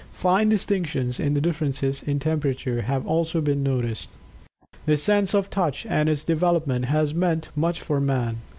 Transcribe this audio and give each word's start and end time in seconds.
Fine 0.13 0.49
distinctions 0.49 1.19
in 1.19 1.35
the 1.35 1.41
differences 1.41 2.01
in 2.01 2.17
temperature 2.17 2.81
have 2.81 3.05
also 3.05 3.39
been 3.39 3.61
noticed. 3.61 4.09
The 4.87 4.97
sense 4.97 5.35
of 5.35 5.51
touch, 5.51 5.85
and 5.85 6.09
its 6.09 6.23
development 6.23 6.85
has 6.85 7.13
meant 7.13 7.49
much 7.55 7.79
for 7.81 7.99
Man. 8.01 8.37